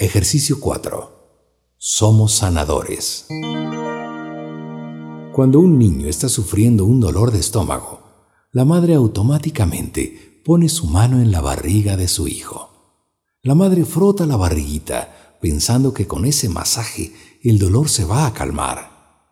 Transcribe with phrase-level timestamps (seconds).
[0.00, 1.74] Ejercicio 4.
[1.76, 3.26] Somos sanadores.
[5.34, 8.00] Cuando un niño está sufriendo un dolor de estómago,
[8.50, 12.70] la madre automáticamente pone su mano en la barriga de su hijo.
[13.42, 17.12] La madre frota la barriguita pensando que con ese masaje
[17.42, 19.26] el dolor se va a calmar.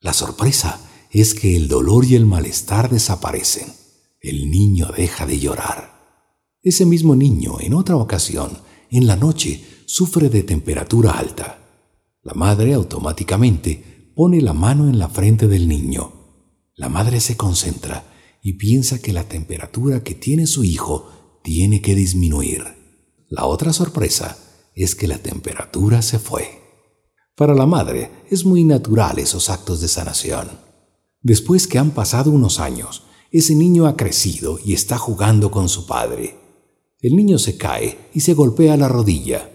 [0.00, 3.74] La sorpresa es que el dolor y el malestar desaparecen.
[4.22, 5.92] El niño deja de llorar.
[6.62, 8.56] Ese mismo niño, en otra ocasión,
[8.90, 11.58] en la noche, sufre de temperatura alta.
[12.22, 16.12] La madre automáticamente pone la mano en la frente del niño.
[16.76, 18.04] La madre se concentra
[18.42, 22.64] y piensa que la temperatura que tiene su hijo tiene que disminuir.
[23.28, 24.38] La otra sorpresa
[24.74, 26.62] es que la temperatura se fue.
[27.36, 30.50] Para la madre es muy natural esos actos de sanación.
[31.20, 35.86] Después que han pasado unos años, ese niño ha crecido y está jugando con su
[35.86, 36.36] padre.
[37.00, 39.50] El niño se cae y se golpea la rodilla.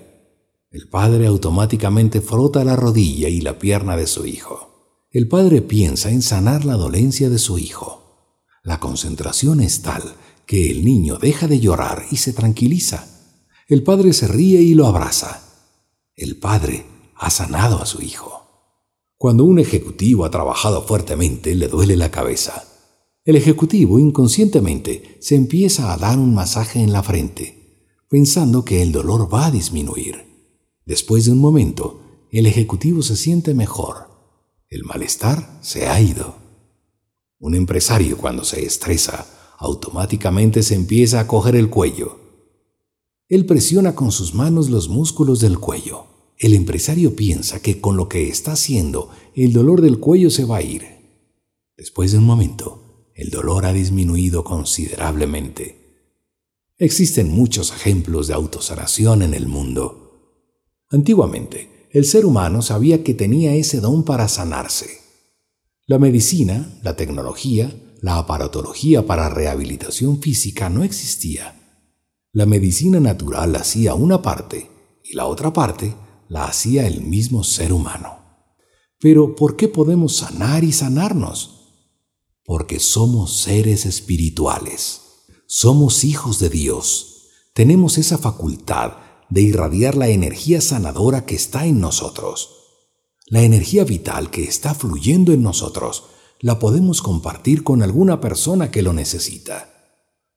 [0.72, 5.08] El padre automáticamente frota la rodilla y la pierna de su hijo.
[5.10, 8.46] El padre piensa en sanar la dolencia de su hijo.
[8.64, 10.04] La concentración es tal
[10.46, 13.08] que el niño deja de llorar y se tranquiliza.
[13.68, 15.42] El padre se ríe y lo abraza.
[16.16, 18.76] El padre ha sanado a su hijo.
[19.18, 22.64] Cuando un ejecutivo ha trabajado fuertemente, le duele la cabeza.
[23.26, 28.92] El ejecutivo inconscientemente se empieza a dar un masaje en la frente, pensando que el
[28.92, 30.29] dolor va a disminuir.
[30.90, 32.02] Después de un momento,
[32.32, 34.10] el ejecutivo se siente mejor.
[34.70, 36.38] El malestar se ha ido.
[37.38, 39.28] Un empresario cuando se estresa,
[39.60, 42.18] automáticamente se empieza a coger el cuello.
[43.28, 46.06] Él presiona con sus manos los músculos del cuello.
[46.40, 50.58] El empresario piensa que con lo que está haciendo el dolor del cuello se va
[50.58, 50.86] a ir.
[51.78, 56.16] Después de un momento, el dolor ha disminuido considerablemente.
[56.80, 60.08] Existen muchos ejemplos de autosanación en el mundo.
[60.92, 65.02] Antiguamente, el ser humano sabía que tenía ese don para sanarse.
[65.86, 71.56] La medicina, la tecnología, la aparatología para rehabilitación física no existía.
[72.32, 74.70] La medicina natural hacía una parte
[75.04, 75.96] y la otra parte
[76.28, 78.20] la hacía el mismo ser humano.
[79.00, 81.56] Pero ¿por qué podemos sanar y sanarnos?
[82.44, 85.02] Porque somos seres espirituales,
[85.48, 91.80] somos hijos de Dios, tenemos esa facultad de irradiar la energía sanadora que está en
[91.80, 92.56] nosotros.
[93.28, 96.06] La energía vital que está fluyendo en nosotros
[96.40, 99.70] la podemos compartir con alguna persona que lo necesita.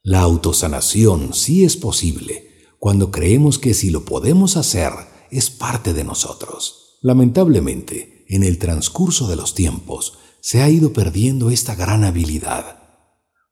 [0.03, 4.91] La autosanación sí es posible cuando creemos que si lo podemos hacer,
[5.31, 6.99] es parte de nosotros.
[7.01, 12.83] Lamentablemente, en el transcurso de los tiempos, se ha ido perdiendo esta gran habilidad,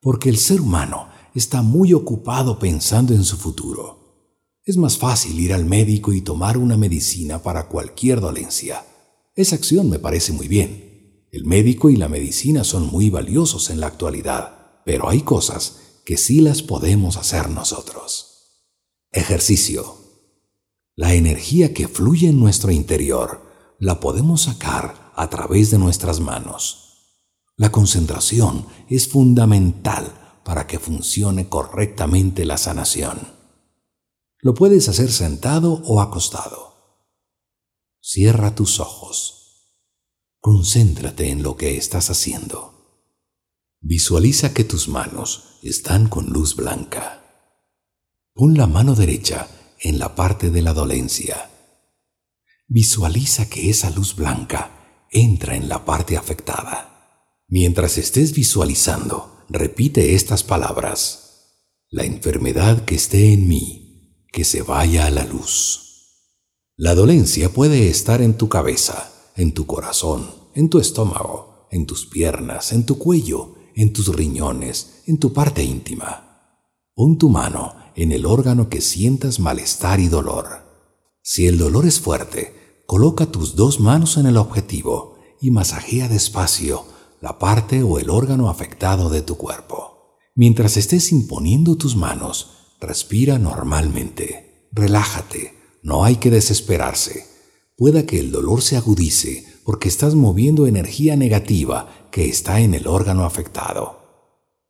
[0.00, 3.99] porque el ser humano está muy ocupado pensando en su futuro.
[4.70, 8.86] Es más fácil ir al médico y tomar una medicina para cualquier dolencia.
[9.34, 11.26] Esa acción me parece muy bien.
[11.32, 16.16] El médico y la medicina son muy valiosos en la actualidad, pero hay cosas que
[16.16, 18.68] sí las podemos hacer nosotros.
[19.10, 19.96] Ejercicio.
[20.94, 23.42] La energía que fluye en nuestro interior
[23.80, 27.16] la podemos sacar a través de nuestras manos.
[27.56, 33.39] La concentración es fundamental para que funcione correctamente la sanación.
[34.42, 36.70] Lo puedes hacer sentado o acostado.
[38.00, 39.76] Cierra tus ojos.
[40.38, 42.70] Concéntrate en lo que estás haciendo.
[43.80, 47.22] Visualiza que tus manos están con luz blanca.
[48.32, 49.48] Pon la mano derecha
[49.78, 51.50] en la parte de la dolencia.
[52.66, 57.44] Visualiza que esa luz blanca entra en la parte afectada.
[57.46, 61.56] Mientras estés visualizando, repite estas palabras.
[61.90, 63.79] La enfermedad que esté en mí,
[64.32, 65.90] que se vaya a la luz.
[66.76, 72.06] La dolencia puede estar en tu cabeza, en tu corazón, en tu estómago, en tus
[72.06, 76.56] piernas, en tu cuello, en tus riñones, en tu parte íntima.
[76.94, 80.46] Pon tu mano en el órgano que sientas malestar y dolor.
[81.22, 86.84] Si el dolor es fuerte, coloca tus dos manos en el objetivo y masajea despacio
[87.20, 90.18] la parte o el órgano afectado de tu cuerpo.
[90.34, 94.68] Mientras estés imponiendo tus manos, respira normalmente.
[94.72, 97.26] Relájate, no hay que desesperarse.
[97.76, 102.86] Pueda que el dolor se agudice porque estás moviendo energía negativa que está en el
[102.86, 104.00] órgano afectado.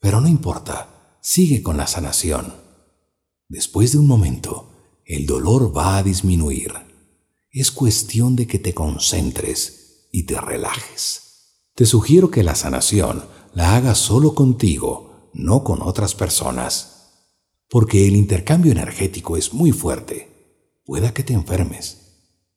[0.00, 2.54] Pero no importa, sigue con la sanación.
[3.48, 4.70] Después de un momento,
[5.04, 6.72] el dolor va a disminuir.
[7.50, 11.30] Es cuestión de que te concentres y te relajes.
[11.74, 13.24] Te sugiero que la sanación
[13.54, 16.99] la hagas solo contigo, no con otras personas,
[17.70, 20.28] porque el intercambio energético es muy fuerte.
[20.84, 21.98] Pueda que te enfermes.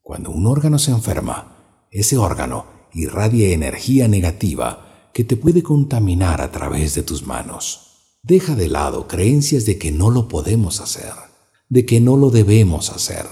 [0.02, 6.52] Cuando un órgano se enferma, ese órgano irradia energía negativa que te puede contaminar a
[6.52, 8.18] través de tus manos.
[8.24, 11.14] Deja de lado creencias de que no lo podemos hacer,
[11.70, 13.28] de que no lo debemos hacer,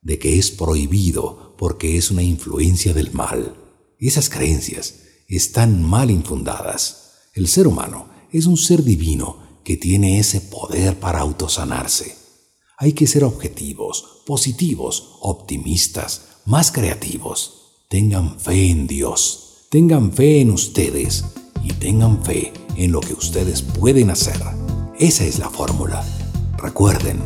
[0.00, 3.56] de que es prohibido porque es una influencia del mal.
[3.98, 4.94] Esas creencias
[5.28, 7.28] están mal infundadas.
[7.34, 12.16] El ser humano es un ser divino que tiene ese poder para autosanarse.
[12.76, 17.84] Hay que ser objetivos, positivos, optimistas, más creativos.
[17.88, 21.24] Tengan fe en Dios, tengan fe en ustedes
[21.62, 24.40] y tengan fe en lo que ustedes pueden hacer.
[24.98, 26.04] Esa es la fórmula.
[26.56, 27.20] Recuerden,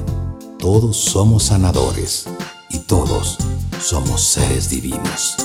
[0.59, 2.27] todos somos sanadores
[2.71, 3.39] y todos
[3.81, 5.37] somos seres divinos.